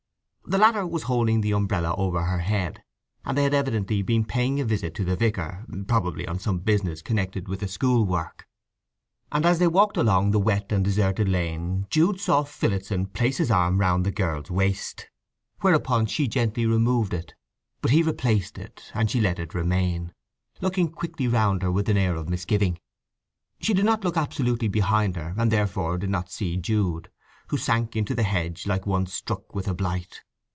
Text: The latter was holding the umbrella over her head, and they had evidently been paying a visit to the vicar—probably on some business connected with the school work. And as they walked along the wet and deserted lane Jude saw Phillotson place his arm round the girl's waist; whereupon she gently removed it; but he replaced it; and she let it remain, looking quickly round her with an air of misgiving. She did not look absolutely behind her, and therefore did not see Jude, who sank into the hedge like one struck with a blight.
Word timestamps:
The 0.43 0.57
latter 0.57 0.85
was 0.85 1.03
holding 1.03 1.39
the 1.39 1.53
umbrella 1.53 1.95
over 1.95 2.23
her 2.23 2.39
head, 2.39 2.83
and 3.23 3.37
they 3.37 3.43
had 3.43 3.53
evidently 3.53 4.01
been 4.01 4.25
paying 4.25 4.59
a 4.59 4.65
visit 4.65 4.93
to 4.95 5.05
the 5.05 5.15
vicar—probably 5.15 6.27
on 6.27 6.39
some 6.39 6.59
business 6.59 7.01
connected 7.01 7.47
with 7.47 7.61
the 7.61 7.69
school 7.69 8.05
work. 8.05 8.45
And 9.31 9.45
as 9.45 9.59
they 9.59 9.67
walked 9.69 9.95
along 9.95 10.31
the 10.31 10.41
wet 10.41 10.73
and 10.73 10.83
deserted 10.83 11.29
lane 11.29 11.87
Jude 11.89 12.19
saw 12.19 12.43
Phillotson 12.43 13.05
place 13.05 13.37
his 13.37 13.49
arm 13.49 13.77
round 13.79 14.05
the 14.05 14.11
girl's 14.11 14.51
waist; 14.51 15.07
whereupon 15.61 16.05
she 16.05 16.27
gently 16.27 16.65
removed 16.65 17.13
it; 17.13 17.33
but 17.81 17.91
he 17.91 18.03
replaced 18.03 18.57
it; 18.57 18.91
and 18.93 19.09
she 19.09 19.21
let 19.21 19.39
it 19.39 19.53
remain, 19.53 20.11
looking 20.59 20.89
quickly 20.91 21.29
round 21.29 21.61
her 21.61 21.71
with 21.71 21.87
an 21.87 21.95
air 21.95 22.17
of 22.17 22.27
misgiving. 22.27 22.77
She 23.61 23.73
did 23.73 23.85
not 23.85 24.03
look 24.03 24.17
absolutely 24.17 24.67
behind 24.67 25.15
her, 25.15 25.33
and 25.37 25.49
therefore 25.49 25.97
did 25.97 26.09
not 26.09 26.29
see 26.29 26.57
Jude, 26.57 27.09
who 27.47 27.57
sank 27.57 27.95
into 27.95 28.13
the 28.13 28.23
hedge 28.23 28.67
like 28.67 28.85
one 28.85 29.05
struck 29.05 29.55
with 29.55 29.69
a 29.69 29.73
blight. 29.73 30.23